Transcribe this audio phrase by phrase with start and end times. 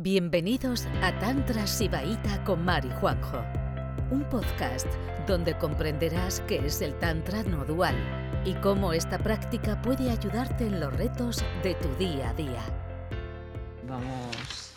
[0.00, 3.42] Bienvenidos a Tantra Sibaíta con Mari Juanjo,
[4.12, 4.86] un podcast
[5.26, 7.96] donde comprenderás qué es el Tantra no dual
[8.44, 12.62] y cómo esta práctica puede ayudarte en los retos de tu día a día.
[13.88, 14.72] Vamos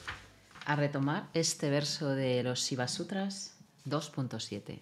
[0.65, 4.79] a retomar este verso de los Shiva Sutras 2.7,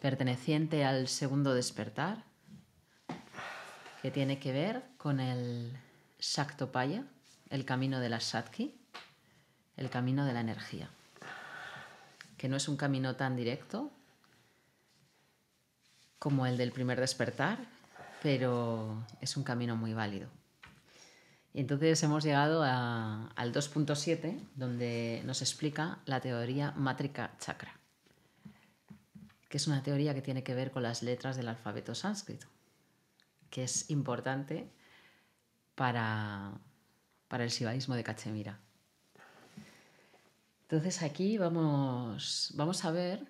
[0.00, 2.24] perteneciente al segundo despertar,
[4.00, 5.76] que tiene que ver con el
[6.18, 7.04] Shaktopaya,
[7.50, 8.77] el camino de la Shakti
[9.78, 10.90] el camino de la energía,
[12.36, 13.90] que no es un camino tan directo
[16.18, 17.58] como el del primer despertar,
[18.22, 20.28] pero es un camino muy válido.
[21.54, 27.72] Y entonces hemos llegado al 2.7, donde nos explica la teoría mátrica chakra,
[29.48, 32.48] que es una teoría que tiene que ver con las letras del alfabeto sánscrito,
[33.48, 34.68] que es importante
[35.74, 36.52] para,
[37.28, 38.58] para el shivaísmo de Cachemira.
[40.70, 43.26] Entonces aquí vamos, vamos a ver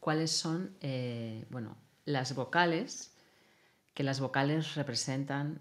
[0.00, 3.12] cuáles son eh, bueno, las vocales,
[3.94, 5.60] que las vocales representan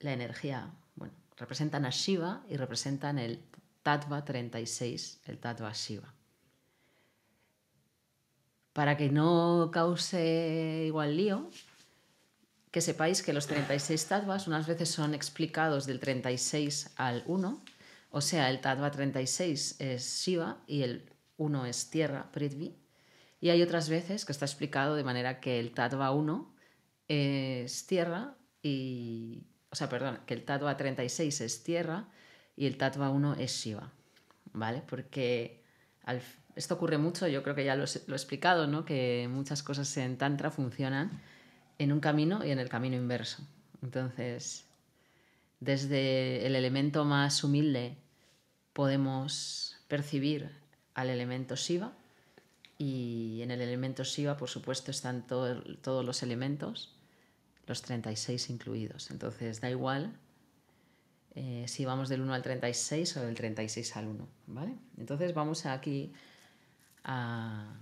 [0.00, 3.40] la energía, bueno, representan a Shiva y representan el
[3.84, 6.12] Tattva 36, el Tattva Shiva.
[8.72, 11.48] Para que no cause igual lío,
[12.72, 17.77] que sepáis que los 36 tattvas unas veces son explicados del 36 al 1
[18.10, 22.76] o sea, el Tattva 36 es Shiva y el 1 es tierra, Prithvi.
[23.40, 26.54] Y hay otras veces que está explicado de manera que el Tattva 1
[27.08, 29.44] es tierra y.
[29.70, 32.08] O sea, perdón, que el Tattva 36 es tierra
[32.56, 33.92] y el Tattva 1 es Shiva.
[34.52, 34.82] ¿Vale?
[34.88, 35.62] Porque
[36.56, 38.84] esto ocurre mucho, yo creo que ya lo, lo he explicado, ¿no?
[38.86, 41.20] Que muchas cosas en Tantra funcionan
[41.78, 43.46] en un camino y en el camino inverso.
[43.82, 44.67] Entonces,
[45.60, 47.96] desde el elemento más humilde
[48.72, 50.50] podemos percibir
[50.94, 51.92] al elemento Shiva
[52.76, 56.94] y en el elemento Shiva, por supuesto, están todos los elementos,
[57.66, 59.10] los 36 incluidos.
[59.10, 60.12] Entonces, da igual
[61.34, 64.28] eh, si vamos del 1 al 36 o del 36 al 1.
[64.46, 64.74] ¿vale?
[64.96, 66.12] Entonces, vamos aquí
[67.02, 67.74] a,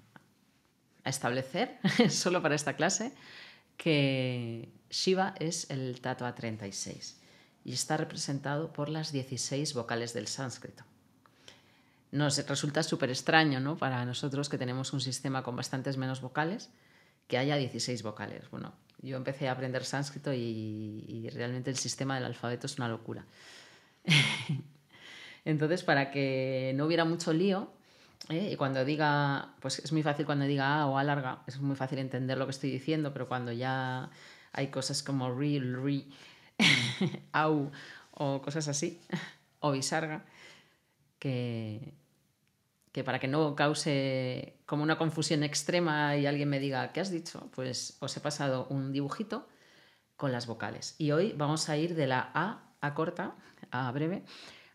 [1.04, 1.78] a establecer,
[2.08, 3.12] solo para esta clase,
[3.76, 7.20] que Shiva es el Tattva 36
[7.66, 10.84] y está representado por las 16 vocales del sánscrito.
[12.12, 13.76] Nos resulta súper extraño ¿no?
[13.76, 16.70] para nosotros que tenemos un sistema con bastantes menos vocales
[17.26, 18.48] que haya 16 vocales.
[18.52, 18.72] Bueno,
[19.02, 23.24] yo empecé a aprender sánscrito y, realmente el sistema del alfabeto es una locura.
[25.44, 27.72] Entonces, para que no hubiera mucho lío,
[28.28, 28.50] ¿eh?
[28.52, 31.74] y cuando diga, pues es muy fácil cuando diga A o A larga, es muy
[31.74, 34.08] fácil entender lo que estoy diciendo, pero cuando ya
[34.52, 36.04] hay cosas como re, re,
[37.32, 37.70] au
[38.12, 39.00] o cosas así,
[39.60, 40.24] o bisarga,
[41.18, 41.94] que,
[42.92, 47.10] que para que no cause como una confusión extrema y alguien me diga, ¿qué has
[47.10, 47.50] dicho?
[47.54, 49.46] Pues os he pasado un dibujito
[50.16, 50.94] con las vocales.
[50.98, 53.34] Y hoy vamos a ir de la A a corta,
[53.70, 54.24] a breve,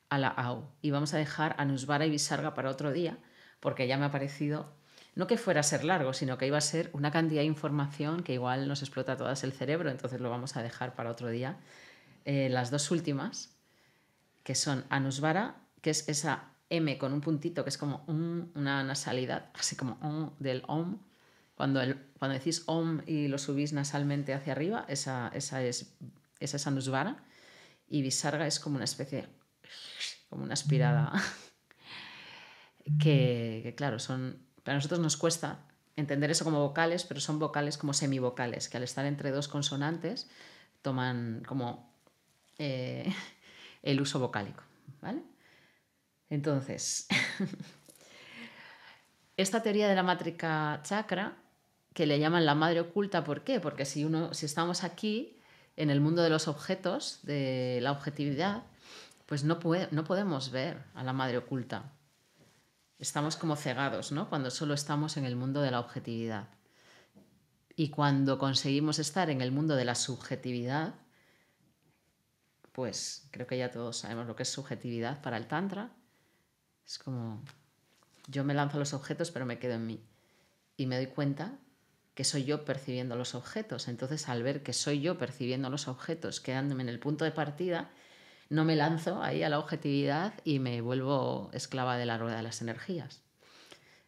[0.10, 0.70] a la AU.
[0.82, 3.18] Y vamos a dejar a Nusvara y Visarga para otro día,
[3.60, 4.74] porque ya me ha parecido,
[5.16, 8.24] no que fuera a ser largo, sino que iba a ser una cantidad de información
[8.24, 11.58] que igual nos explota todas el cerebro, entonces lo vamos a dejar para otro día
[12.26, 13.56] eh, las dos últimas,
[14.44, 19.50] que son Anusvara, que es esa M con un puntito, que es como una nasalidad,
[19.54, 21.00] así como del OM.
[21.56, 25.94] Cuando, el, cuando decís OM y lo subís nasalmente hacia arriba, esa, esa, es,
[26.40, 27.24] esa es Anusvara.
[27.88, 29.28] Y Visarga es como una especie,
[30.30, 31.12] como una aspirada,
[33.00, 35.60] que, que claro, son, para nosotros nos cuesta
[35.96, 40.30] entender eso como vocales, pero son vocales como semivocales, que al estar entre dos consonantes
[40.82, 41.92] toman como
[42.58, 43.14] eh,
[43.84, 44.64] el uso vocálico.
[45.02, 45.22] ¿vale?
[46.30, 47.08] Entonces,
[49.38, 51.38] esta teoría de la mátrica chakra,
[51.94, 53.60] que le llaman la madre oculta, ¿por qué?
[53.60, 55.38] Porque si, uno, si estamos aquí,
[55.76, 58.64] en el mundo de los objetos, de la objetividad,
[59.26, 59.60] pues no,
[59.92, 61.92] no podemos ver a la madre oculta.
[63.02, 64.30] Estamos como cegados, ¿no?
[64.30, 66.50] Cuando solo estamos en el mundo de la objetividad.
[67.76, 70.94] Y cuando conseguimos estar en el mundo de la subjetividad,
[72.74, 75.90] pues creo que ya todos sabemos lo que es subjetividad para el Tantra.
[76.86, 77.42] Es como,
[78.28, 80.06] yo me lanzo a los objetos, pero me quedo en mí.
[80.78, 81.58] Y me doy cuenta
[82.14, 83.88] que soy yo percibiendo los objetos.
[83.88, 87.90] Entonces, al ver que soy yo percibiendo los objetos, quedándome en el punto de partida,
[88.52, 92.44] no me lanzo ahí a la objetividad y me vuelvo esclava de la rueda de
[92.44, 93.22] las energías.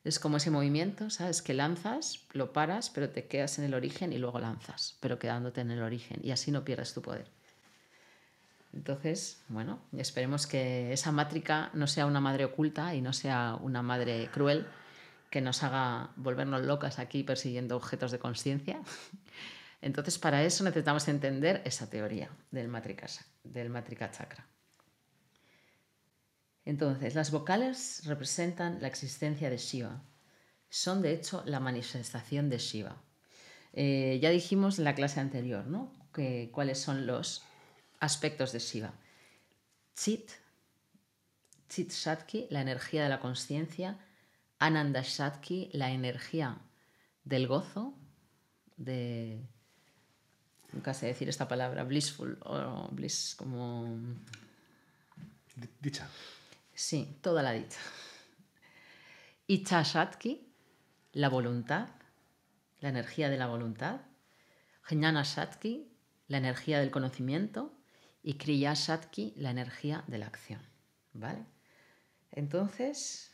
[0.03, 1.41] Es como ese movimiento, ¿sabes?
[1.41, 5.61] Que lanzas, lo paras, pero te quedas en el origen y luego lanzas, pero quedándote
[5.61, 7.31] en el origen y así no pierdes tu poder.
[8.73, 13.81] Entonces, bueno, esperemos que esa mátrica no sea una madre oculta y no sea una
[13.81, 14.67] madre cruel
[15.29, 18.81] que nos haga volvernos locas aquí persiguiendo objetos de conciencia.
[19.83, 22.71] Entonces, para eso necesitamos entender esa teoría del
[23.43, 24.47] del matrika chakra.
[26.63, 30.01] Entonces, las vocales representan la existencia de Shiva.
[30.69, 32.95] Son, de hecho, la manifestación de Shiva.
[33.73, 35.91] Eh, ya dijimos en la clase anterior, ¿no?
[36.51, 37.43] Cuáles son los
[37.99, 38.93] aspectos de Shiva.
[39.95, 40.31] Chit,
[41.67, 43.99] Chit Shatki, la energía de la conciencia.
[44.59, 46.57] Ananda Shatki, la energía
[47.25, 47.93] del gozo,
[48.77, 49.49] de.
[50.73, 53.97] Nunca sé decir esta palabra, blissful o bliss, como.
[55.79, 56.09] Dicha.
[56.73, 57.79] Sí, toda la dicha.
[59.45, 60.51] Icha Shatki,
[61.13, 61.89] la voluntad,
[62.79, 64.01] la energía de la voluntad.
[64.81, 65.91] Jnana Shatki,
[66.27, 67.77] la energía del conocimiento.
[68.23, 70.61] Y Kriya Shatki, la energía de la acción.
[71.13, 71.45] ¿Vale?
[72.31, 73.31] Entonces,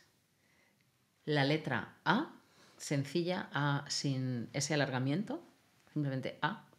[1.24, 2.34] la letra A,
[2.76, 5.42] sencilla, A sin ese alargamiento,
[5.92, 6.69] simplemente A,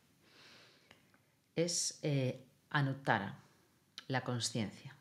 [1.56, 3.39] es eh, Anuttara,
[4.07, 4.95] la conciencia.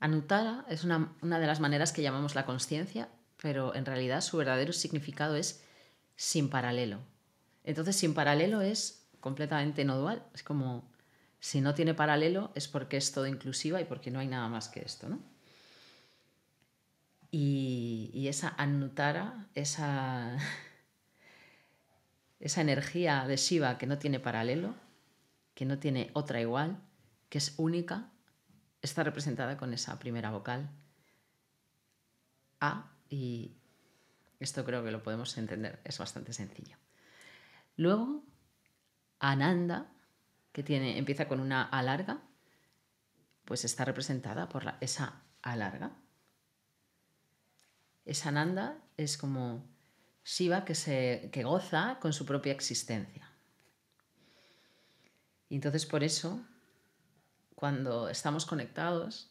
[0.00, 3.08] Anuttara es una, de las maneras que llamamos la conciencia,
[3.40, 5.62] pero en realidad su verdadero significado es
[6.16, 7.00] sin paralelo.
[7.64, 10.22] Entonces, sin paralelo es completamente no dual.
[10.34, 10.88] Es como
[11.40, 14.68] si no tiene paralelo es porque es todo inclusiva y porque no hay nada más
[14.68, 15.20] que esto, ¿no?
[17.30, 20.36] Y, esa Anuttara, esa,
[22.40, 24.74] esa energía de Shiva que no tiene paralelo,
[25.56, 26.78] que no tiene otra igual,
[27.30, 28.12] que es única,
[28.82, 30.68] está representada con esa primera vocal
[32.60, 33.56] A y
[34.38, 36.76] esto creo que lo podemos entender, es bastante sencillo.
[37.78, 38.22] Luego,
[39.18, 39.90] Ananda,
[40.52, 42.20] que tiene, empieza con una A larga,
[43.46, 45.96] pues está representada por la, esa A larga.
[48.04, 49.66] Esa Ananda es como
[50.22, 53.25] Shiva que, se, que goza con su propia existencia.
[55.48, 56.40] Y entonces por eso
[57.56, 59.30] cuando estamos conectados,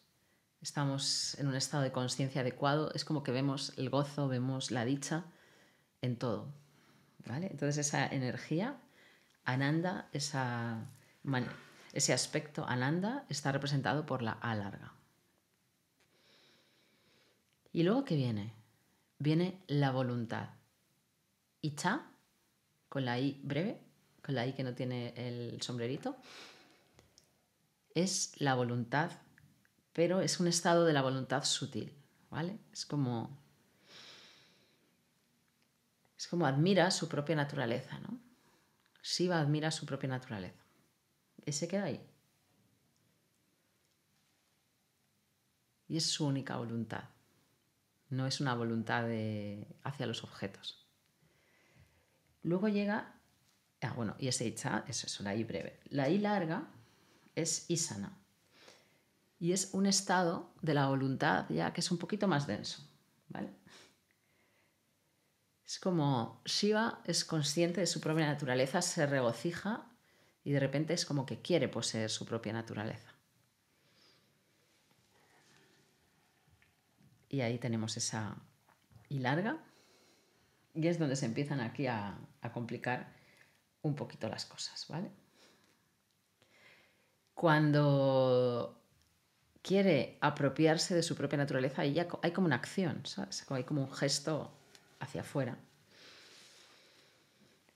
[0.61, 4.83] estamos en un estado de conciencia adecuado, es como que vemos el gozo, vemos la
[4.83, 5.25] dicha
[6.01, 6.51] en todo.
[7.25, 7.47] ¿vale?
[7.51, 8.77] Entonces esa energía,
[9.43, 10.85] Ananda, esa,
[11.93, 14.93] ese aspecto Ananda está representado por la A larga.
[17.71, 18.53] ¿Y luego qué viene?
[19.19, 20.49] Viene la voluntad.
[21.61, 22.07] Icha,
[22.89, 23.84] con la I breve,
[24.25, 26.17] con la I que no tiene el sombrerito,
[27.93, 29.11] es la voluntad,
[29.93, 31.93] pero es un estado de la voluntad sutil,
[32.31, 32.57] ¿vale?
[32.73, 33.37] Es como
[36.17, 38.19] es como admira su propia naturaleza, ¿no?
[39.03, 40.63] Shiva admira su propia naturaleza.
[41.45, 42.03] Y se queda ahí.
[45.87, 47.09] Y es su única voluntad.
[48.09, 49.05] No es una voluntad
[49.83, 50.87] hacia los objetos.
[52.41, 53.14] Luego llega,
[53.81, 55.79] ah, bueno, y ese Icha, eso es una I breve.
[55.89, 56.67] La I larga
[57.35, 58.17] es isana.
[59.39, 62.87] Y es un estado de la voluntad ya que es un poquito más denso.
[63.29, 63.49] ¿vale?
[65.65, 69.91] Es como Shiva es consciente de su propia naturaleza, se regocija
[70.43, 73.13] y de repente es como que quiere poseer su propia naturaleza.
[77.27, 78.37] Y ahí tenemos esa
[79.09, 79.57] y larga.
[80.73, 82.17] Y es donde se empiezan aquí a
[82.53, 83.15] complicar
[83.85, 85.09] un poquito las cosas, ¿vale?
[87.35, 88.81] cuando
[89.61, 93.45] quiere apropiarse de su propia naturaleza, ahí hay como una acción, ¿sabes?
[93.51, 94.51] Hay como un gesto
[94.99, 95.57] hacia afuera.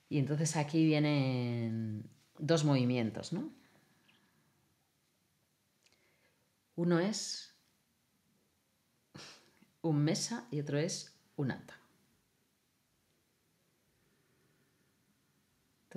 [0.07, 3.51] Y entonces aquí vienen dos movimientos, ¿no?
[6.75, 7.53] Uno es
[9.81, 11.75] un mesa y otro es un ata.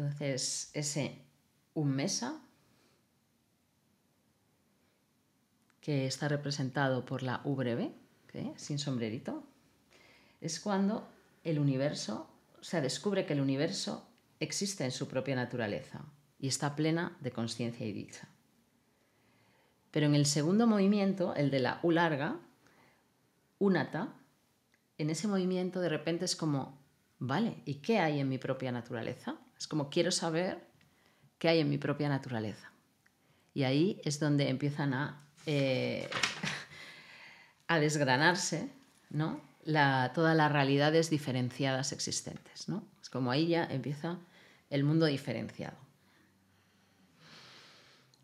[0.02, 1.16] Entonces, ese
[1.74, 2.42] un mesa
[5.80, 7.94] que está representado por la U breve,
[8.56, 9.44] sin sombrerito,
[10.40, 11.08] es cuando
[11.44, 12.28] el universo,
[12.60, 14.08] o sea, descubre que el universo
[14.40, 16.04] existe en su propia naturaleza
[16.40, 18.26] y está plena de conciencia y dicha.
[19.92, 22.40] Pero en el segundo movimiento, el de la U larga,
[23.60, 24.12] unata,
[24.98, 26.82] en ese movimiento de repente es como,
[27.20, 29.38] vale, ¿y qué hay en mi propia naturaleza?
[29.62, 30.58] Es como quiero saber
[31.38, 32.72] qué hay en mi propia naturaleza.
[33.54, 36.10] Y ahí es donde empiezan a eh,
[37.68, 38.70] a desgranarse
[39.08, 39.40] ¿no?
[40.14, 42.68] todas las realidades diferenciadas existentes.
[42.68, 42.84] ¿no?
[43.00, 44.18] Es como ahí ya empieza
[44.68, 45.76] el mundo diferenciado.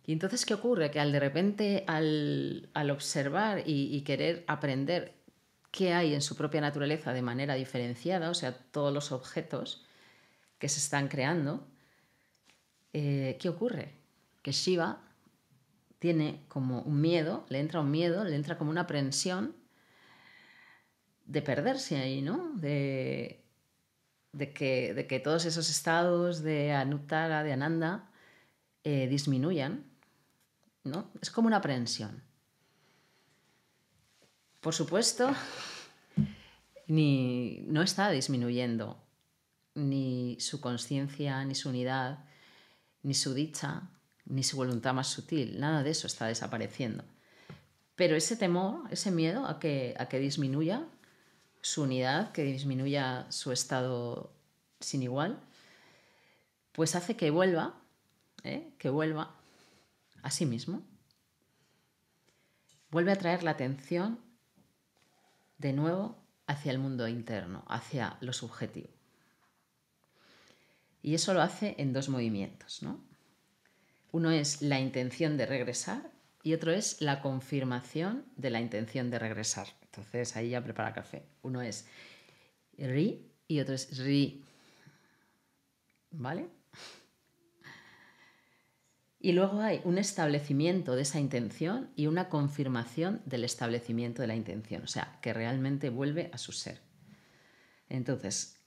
[0.06, 0.90] Y entonces, ¿qué ocurre?
[0.90, 5.14] Que al de repente, al, observar y, querer aprender
[5.70, 9.86] qué hay en su propia naturaleza de manera diferenciada, o sea, todos los objetos
[10.58, 11.66] que se están creando,
[12.92, 13.94] eh, ¿qué ocurre?
[14.42, 15.00] Que Shiva
[15.98, 19.54] tiene como un miedo, le entra un miedo, le entra como una aprensión
[21.26, 22.52] de perderse ahí, ¿no?
[22.54, 23.44] De,
[24.32, 28.10] de, que, de que, todos esos estados de Anuttara, de Ananda,
[28.84, 29.84] eh, disminuyan,
[30.84, 31.10] ¿no?
[31.20, 32.22] Es como una aprensión.
[34.60, 35.30] Por supuesto,
[36.86, 39.00] ni, no está disminuyendo
[39.78, 42.24] ni su conciencia, ni su unidad,
[43.02, 43.88] ni su dicha,
[44.26, 45.58] ni su voluntad más sutil.
[45.58, 47.04] Nada de eso está desapareciendo.
[47.96, 50.86] Pero ese temor, ese miedo a que, a que disminuya
[51.60, 54.32] su unidad, que disminuya su estado
[54.80, 55.40] sin igual,
[56.72, 57.74] pues hace que vuelva,
[58.44, 58.72] ¿eh?
[58.78, 59.34] que vuelva
[60.22, 60.82] a sí mismo.
[62.90, 64.20] Vuelve a traer la atención
[65.58, 66.16] de nuevo
[66.46, 68.97] hacia el mundo interno, hacia lo subjetivo.
[71.02, 72.82] Y eso lo hace en dos movimientos.
[72.82, 73.00] ¿no?
[74.12, 76.10] Uno es la intención de regresar
[76.42, 79.68] y otro es la confirmación de la intención de regresar.
[79.82, 81.24] Entonces ahí ya prepara café.
[81.42, 81.86] Uno es
[82.76, 84.44] ri y otro es ri.
[86.10, 86.48] ¿Vale?
[89.20, 94.36] Y luego hay un establecimiento de esa intención y una confirmación del establecimiento de la
[94.36, 96.80] intención, o sea, que realmente vuelve a su ser.
[97.88, 98.57] Entonces,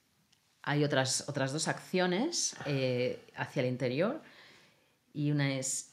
[0.63, 4.21] hay otras, otras dos acciones eh, hacia el interior
[5.13, 5.91] y una es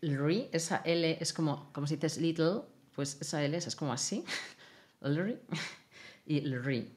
[0.00, 2.62] el re, esa L es como, como si dices little,
[2.94, 4.24] pues esa L es, como así,
[5.00, 5.40] el re,
[6.26, 6.88] y el re.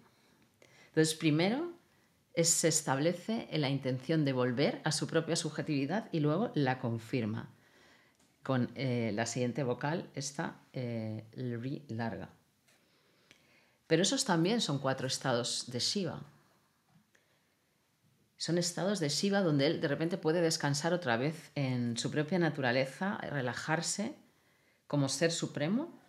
[0.89, 1.71] Entonces, primero
[2.35, 7.49] se establece la intención de volver a su propia subjetividad y luego la confirma
[8.43, 12.29] con eh, la siguiente vocal, esta eh, el re larga.
[13.87, 16.21] Pero esos también son cuatro estados de Shiva.
[18.37, 22.37] Son estados de Shiva donde él de repente puede descansar otra vez en su propia
[22.37, 24.15] naturaleza, relajarse
[24.85, 25.99] como ser supremo,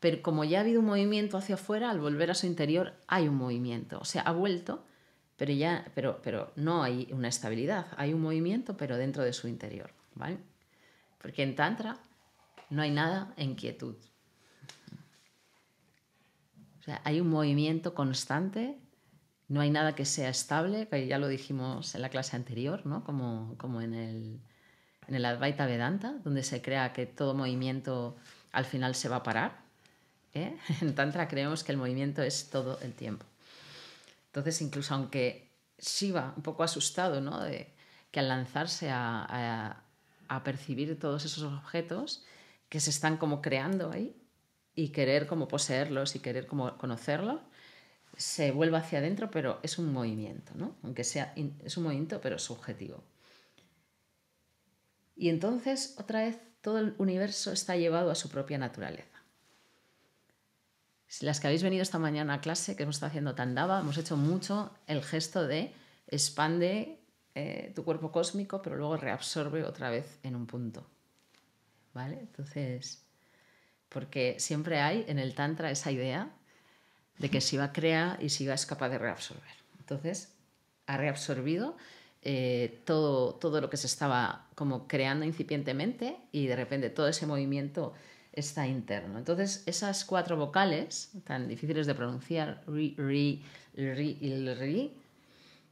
[0.00, 3.28] pero como ya ha habido un movimiento hacia afuera, al volver a su interior hay
[3.28, 4.84] un movimiento, o sea, ha vuelto,
[5.36, 9.46] pero ya pero, pero no hay una estabilidad, hay un movimiento pero dentro de su
[9.46, 10.38] interior, ¿vale?
[11.20, 11.98] Porque en tantra
[12.70, 13.94] no hay nada en quietud.
[16.80, 18.81] O sea, hay un movimiento constante
[19.52, 23.04] no hay nada que sea estable, ya lo dijimos en la clase anterior, ¿no?
[23.04, 24.40] como, como en, el,
[25.06, 28.16] en el Advaita Vedanta, donde se crea que todo movimiento
[28.52, 29.60] al final se va a parar.
[30.32, 30.56] ¿eh?
[30.80, 33.26] En Tantra creemos que el movimiento es todo el tiempo.
[34.28, 37.38] Entonces, incluso aunque Shiva, un poco asustado, ¿no?
[37.42, 37.74] de
[38.10, 39.82] que al lanzarse a, a,
[40.28, 42.24] a percibir todos esos objetos
[42.70, 44.16] que se están como creando ahí
[44.74, 47.40] y querer como poseerlos y querer como conocerlos,
[48.16, 50.76] se vuelva hacia adentro, pero es un movimiento, ¿no?
[50.82, 53.02] Aunque sea, es un movimiento, pero subjetivo.
[55.16, 59.08] Y entonces, otra vez, todo el universo está llevado a su propia naturaleza.
[61.20, 64.16] Las que habéis venido esta mañana a clase, que hemos estado haciendo Tandava, hemos hecho
[64.16, 65.72] mucho el gesto de
[66.06, 66.98] expande
[67.34, 70.86] eh, tu cuerpo cósmico, pero luego reabsorbe otra vez en un punto.
[71.92, 72.18] ¿Vale?
[72.18, 73.04] Entonces,
[73.90, 76.30] porque siempre hay en el Tantra esa idea
[77.18, 79.54] de que Shiva crea y Shiva es capaz de reabsorber.
[79.78, 80.34] Entonces,
[80.86, 81.76] ha reabsorbido
[82.22, 87.26] eh, todo, todo lo que se estaba como creando incipientemente y de repente todo ese
[87.26, 87.94] movimiento
[88.32, 89.18] está interno.
[89.18, 94.96] Entonces, esas cuatro vocales tan difíciles de pronunciar, ri, ri, ri y ri,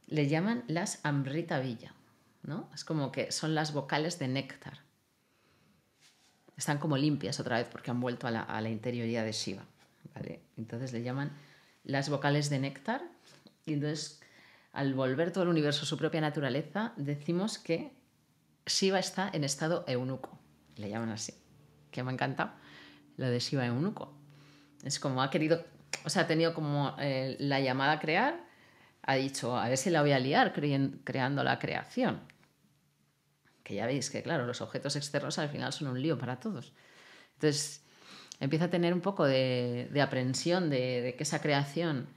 [0.07, 1.93] le llaman las amrita villa.
[2.43, 2.69] ¿no?
[2.73, 4.79] Es como que son las vocales de néctar.
[6.57, 9.65] Están como limpias otra vez porque han vuelto a a la interioridad de Shiva.
[10.61, 11.31] Entonces le llaman
[11.83, 13.01] las vocales de néctar
[13.65, 14.21] y entonces
[14.73, 17.91] al volver todo el universo a su propia naturaleza decimos que
[18.65, 20.37] Shiva está en estado eunuco,
[20.77, 21.33] le llaman así,
[21.89, 22.51] que me ha encantado
[23.17, 24.13] lo de Shiva eunuco.
[24.83, 25.63] Es como ha querido,
[26.05, 28.45] o sea, ha tenido como eh, la llamada a crear,
[29.03, 32.21] ha dicho, a ver si la voy a liar creando la creación.
[33.63, 36.73] Que ya veis que, claro, los objetos externos al final son un lío para todos.
[37.33, 37.83] Entonces,
[38.41, 42.09] empieza a tener un poco de, aprensión de, que esa creación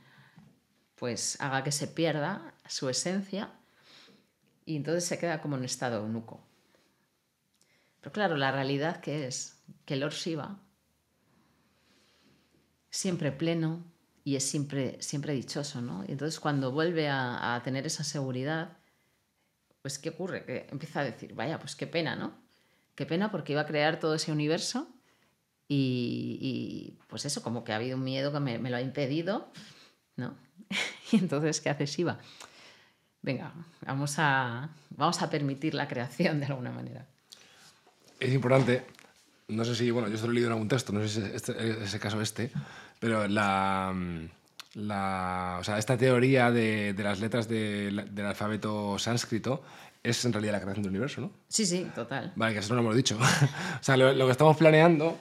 [0.96, 3.52] pues haga que se pierda su esencia
[4.64, 6.44] y entonces se queda como en estado eunuco.
[8.00, 10.58] Pero claro, la realidad que es que Lord Shiva,
[12.90, 13.84] siempre pleno
[14.24, 16.04] y es siempre, siempre dichoso, ¿no?
[16.08, 18.78] Y entonces cuando vuelve a, a tener esa seguridad,
[19.82, 20.44] pues ¿qué ocurre?
[20.44, 22.44] Que empieza a decir, vaya, pues qué pena, ¿no?
[22.94, 24.88] qué pena porque iba a crear todo ese universo
[25.68, 29.48] y, pues eso, como que ha habido un miedo que me, lo ha impedido,
[30.16, 30.34] ¿no?
[31.12, 32.18] y entonces, ¿qué hace Shiva?
[33.22, 33.52] Venga,
[33.86, 37.06] vamos a, vamos a permitir la creación de alguna manera.
[38.20, 38.86] Es importante,
[39.48, 41.20] no sé si, bueno, yo esto lo he leído en algún texto, no sé si
[41.20, 42.50] es este, ese caso este,
[43.00, 43.94] pero la,
[44.74, 49.62] la, o sea, esta teoría de, de las letras de, del alfabeto sánscrito
[50.02, 51.30] es en realidad la creación del universo, ¿no?
[51.48, 52.32] Sí, sí, total.
[52.36, 53.18] Vale, que eso no lo hemos dicho.
[53.80, 55.16] o sea, lo, lo, que estamos planeando,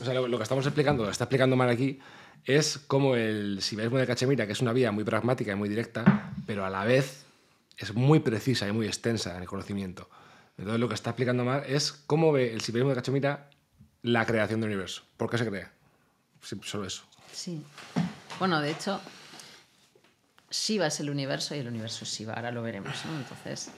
[0.00, 1.98] o sea, lo, que estamos explicando, lo está explicando mal aquí,
[2.44, 6.32] es como el sibaismo de Cachemira, que es una vía muy pragmática y muy directa,
[6.46, 7.24] pero a la vez
[7.76, 10.08] es muy precisa y muy extensa en el conocimiento.
[10.58, 13.50] Entonces, lo que está explicando mal es cómo ve el sibaismo de Cachemira
[14.02, 15.02] la creación del universo.
[15.16, 15.72] ¿Por qué se crea?
[16.42, 17.02] Sí, solo eso.
[17.32, 17.62] Sí.
[18.38, 19.00] Bueno, de hecho,
[20.50, 22.34] Shiva es el universo y el universo es Shiva.
[22.34, 23.16] Ahora lo veremos, ¿no?
[23.16, 23.70] Entonces.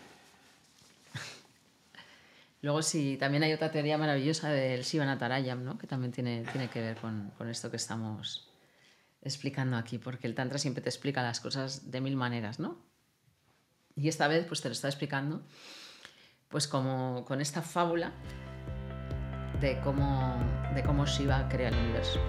[2.61, 5.79] Luego sí, también hay otra teoría maravillosa del Shiva Natarayam, ¿no?
[5.79, 8.51] que también tiene, tiene que ver con, con, esto que estamos
[9.23, 12.79] explicando aquí, porque el Tantra siempre te explica las cosas de mil maneras, ¿no?
[13.95, 15.43] Y esta vez pues te lo está explicando
[16.49, 18.13] pues como con esta fábula
[19.61, 20.37] de cómo,
[20.75, 22.21] de cómo Shiva crea el universo.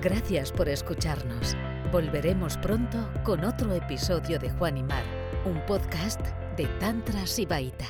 [0.00, 1.56] Gracias por escucharnos.
[1.90, 5.04] Volveremos pronto con otro episodio de Juan y Mar,
[5.44, 6.20] un podcast
[6.56, 7.86] de Tantra Sibaita.